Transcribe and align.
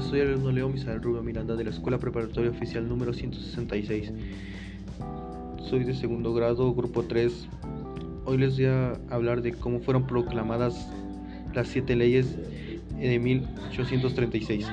soy 0.00 0.20
alumno 0.20 0.50
Leo 0.50 0.68
Misael 0.68 1.02
Rubio 1.02 1.22
Miranda 1.22 1.54
de 1.54 1.64
la 1.64 1.70
Escuela 1.70 1.98
Preparatoria 1.98 2.50
Oficial 2.50 2.88
número 2.88 3.12
166. 3.12 4.12
Soy 5.68 5.84
de 5.84 5.94
segundo 5.94 6.34
grado, 6.34 6.74
grupo 6.74 7.04
3. 7.04 7.46
Hoy 8.24 8.38
les 8.38 8.56
voy 8.56 8.66
a 8.66 8.92
hablar 9.10 9.42
de 9.42 9.52
cómo 9.52 9.80
fueron 9.80 10.06
proclamadas 10.06 10.88
las 11.54 11.68
siete 11.68 11.94
leyes 11.94 12.36
de 12.98 13.18
1836. 13.18 14.66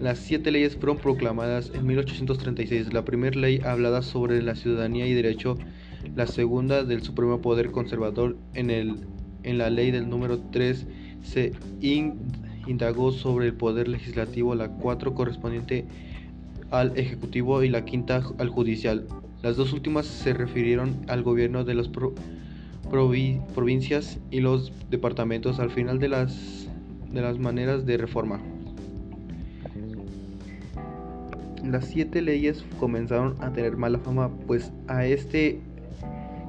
Las 0.00 0.18
siete 0.18 0.50
leyes 0.50 0.76
fueron 0.76 0.98
proclamadas 0.98 1.72
en 1.74 1.86
1836. 1.86 2.92
La 2.92 3.04
primera 3.04 3.38
ley 3.38 3.60
hablada 3.64 4.02
sobre 4.02 4.42
la 4.42 4.54
ciudadanía 4.54 5.06
y 5.06 5.14
derecho, 5.14 5.56
la 6.14 6.26
segunda 6.26 6.84
del 6.84 7.02
Supremo 7.02 7.40
Poder 7.40 7.70
Conservador 7.70 8.36
en, 8.54 8.70
el, 8.70 8.96
en 9.42 9.58
la 9.58 9.70
ley 9.70 9.90
del 9.90 10.08
número 10.08 10.38
3 10.38 10.86
se 11.22 11.52
indagó 12.66 13.12
sobre 13.12 13.46
el 13.46 13.54
poder 13.54 13.88
legislativo, 13.88 14.54
la 14.54 14.68
cuatro 14.68 15.14
correspondiente 15.14 15.86
al 16.70 16.96
ejecutivo 16.98 17.62
y 17.62 17.68
la 17.68 17.84
quinta 17.84 18.22
al 18.38 18.48
judicial. 18.48 19.06
Las 19.42 19.56
dos 19.56 19.72
últimas 19.72 20.06
se 20.06 20.32
refirieron 20.32 20.96
al 21.08 21.22
gobierno 21.22 21.64
de 21.64 21.74
las 21.74 21.88
provincias 23.54 24.18
y 24.30 24.40
los 24.40 24.72
departamentos 24.90 25.60
al 25.60 25.70
final 25.70 25.98
de 25.98 26.08
las, 26.08 26.66
de 27.12 27.20
las 27.20 27.38
maneras 27.38 27.86
de 27.86 27.96
reforma. 27.96 28.40
Las 31.64 31.86
siete 31.86 32.22
leyes 32.22 32.64
comenzaron 32.78 33.36
a 33.40 33.52
tener 33.52 33.76
mala 33.76 33.98
fama, 33.98 34.30
pues 34.46 34.72
a 34.88 35.04
este 35.04 35.60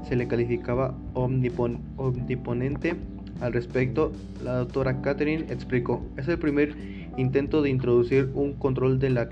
se 0.08 0.16
le 0.16 0.28
calificaba 0.28 0.96
omniponente 1.14 2.96
al 3.42 3.54
respecto, 3.54 4.12
la 4.44 4.58
doctora 4.58 5.02
Catherine 5.02 5.46
explicó, 5.50 6.04
es 6.18 6.28
el 6.28 6.40
primer 6.40 6.76
intento 7.18 7.62
de 7.62 7.70
introducir 7.70 8.30
un 8.34 8.54
control 8.54 9.00
de 9.00 9.10
la 9.10 9.30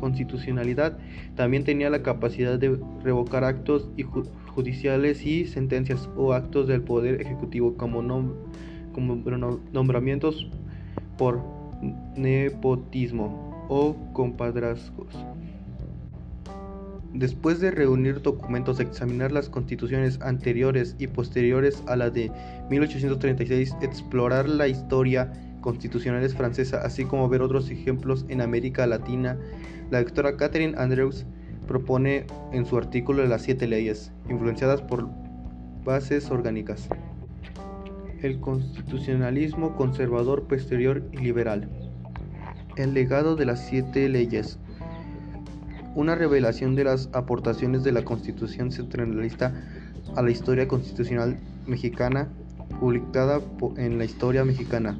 constitucionalidad. 0.00 0.98
También 1.36 1.64
tenía 1.64 1.90
la 1.90 2.02
capacidad 2.02 2.58
de 2.58 2.78
revocar 3.02 3.44
actos 3.44 3.88
judiciales 4.54 5.24
y 5.24 5.46
sentencias 5.46 6.08
o 6.16 6.32
actos 6.32 6.66
del 6.66 6.82
Poder 6.82 7.20
Ejecutivo 7.20 7.74
como, 7.76 8.02
como 8.92 9.22
nombramientos 9.72 10.48
por 11.18 11.42
nepotismo 12.16 13.66
o 13.68 13.96
compadrazgos. 14.12 15.14
Después 17.12 17.60
de 17.60 17.70
reunir 17.70 18.22
documentos, 18.22 18.80
examinar 18.80 19.30
las 19.30 19.48
constituciones 19.48 20.20
anteriores 20.20 20.96
y 20.98 21.06
posteriores 21.06 21.82
a 21.86 21.96
la 21.96 22.10
de 22.10 22.32
1836, 22.70 23.76
explorar 23.82 24.48
la 24.48 24.66
historia 24.66 25.32
constitucional 25.60 26.28
francesa, 26.30 26.78
así 26.78 27.04
como 27.04 27.28
ver 27.28 27.42
otros 27.42 27.70
ejemplos 27.70 28.26
en 28.28 28.40
América 28.40 28.86
Latina, 28.86 29.38
la 29.90 30.02
doctora 30.02 30.36
Catherine 30.36 30.74
Andrews 30.76 31.24
propone 31.66 32.26
en 32.52 32.66
su 32.66 32.76
artículo 32.76 33.24
las 33.26 33.42
siete 33.42 33.66
leyes, 33.66 34.12
influenciadas 34.28 34.82
por 34.82 35.08
bases 35.84 36.30
orgánicas. 36.30 36.88
El 38.22 38.40
constitucionalismo 38.40 39.76
conservador 39.76 40.44
posterior 40.44 41.02
y 41.12 41.18
liberal. 41.18 41.68
El 42.76 42.94
legado 42.94 43.36
de 43.36 43.46
las 43.46 43.66
siete 43.66 44.08
leyes 44.08 44.58
una 45.94 46.14
revelación 46.14 46.74
de 46.74 46.84
las 46.84 47.08
aportaciones 47.12 47.84
de 47.84 47.92
la 47.92 48.04
Constitución 48.04 48.72
centralista 48.72 49.52
a 50.16 50.22
la 50.22 50.30
historia 50.30 50.68
constitucional 50.68 51.38
mexicana, 51.66 52.28
publicada 52.80 53.40
en 53.76 53.98
la 53.98 54.04
Historia 54.04 54.44
Mexicana. 54.44 54.98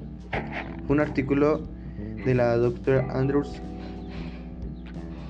Un 0.88 1.00
artículo 1.00 1.62
de 2.24 2.34
la 2.34 2.56
doctora 2.56 3.06
Andrews 3.10 3.60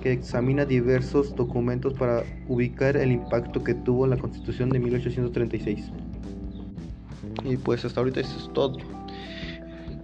que 0.02 0.12
examina 0.12 0.64
diversos 0.64 1.34
documentos 1.34 1.94
para 1.94 2.24
ubicar 2.48 2.96
el 2.96 3.12
impacto 3.12 3.64
que 3.64 3.74
tuvo 3.74 4.06
la 4.06 4.18
Constitución 4.18 4.68
de 4.68 4.78
1836. 4.78 5.90
Y 7.44 7.56
pues 7.56 7.84
hasta 7.84 8.00
ahorita 8.00 8.20
eso 8.20 8.38
es 8.38 8.52
todo. 8.52 8.76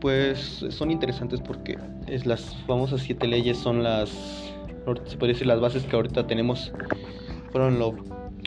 Pues 0.00 0.65
son 0.70 0.91
interesantes 0.91 1.41
porque 1.41 1.76
es 2.06 2.25
las 2.25 2.56
famosas 2.66 3.03
siete 3.03 3.26
leyes 3.26 3.59
son 3.59 3.82
las 3.82 4.10
se 5.07 5.17
puede 5.17 5.33
decir 5.33 5.47
las 5.47 5.61
bases 5.61 5.85
que 5.85 5.97
ahorita 5.97 6.27
tenemos. 6.27 6.73
Fueron 7.53 7.79
lo 7.79 7.95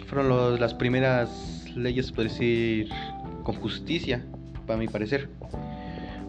fueron 0.07 0.59
las 0.59 0.73
primeras 0.73 1.65
leyes 1.75 2.11
puede 2.11 2.29
decir 2.29 2.89
con 3.43 3.55
justicia 3.55 4.23
para 4.65 4.77
mi 4.77 4.87
parecer. 4.87 5.29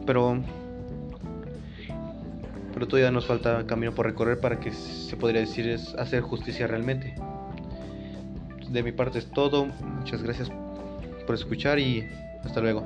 Pero 0.07 0.43
pero 2.73 2.89
todavía 2.89 3.11
nos 3.11 3.27
falta 3.27 3.67
camino 3.67 3.93
por 3.93 4.07
recorrer 4.07 4.41
para 4.41 4.59
que 4.59 4.73
se 4.73 5.17
podría 5.17 5.41
decir 5.41 5.69
es 5.69 5.95
hacer 5.95 6.23
justicia 6.23 6.67
realmente. 6.67 7.15
De 8.69 8.83
mi 8.83 8.91
parte 8.91 9.21
es 9.21 9.27
todo. 9.27 9.67
Muchas 9.67 10.23
gracias 10.23 10.51
por 11.27 11.37
escuchar 11.37 11.79
y 11.79 12.05
hasta 12.43 12.61
luego 12.61 12.85